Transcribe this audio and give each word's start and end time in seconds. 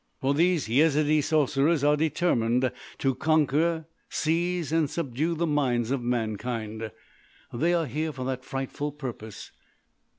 "For 0.19 0.33
these 0.33 0.67
Yezidee 0.67 1.21
Sorcerers 1.21 1.83
are 1.83 1.95
determined 1.95 2.71
to 2.97 3.13
conquer, 3.13 3.85
seize, 4.09 4.71
and 4.71 4.89
subdue 4.89 5.35
the 5.35 5.45
minds 5.45 5.91
of 5.91 6.01
mankind. 6.01 6.89
They 7.53 7.75
are 7.75 7.85
here 7.85 8.11
for 8.11 8.25
that 8.25 8.43
frightful 8.43 8.93
purpose. 8.93 9.51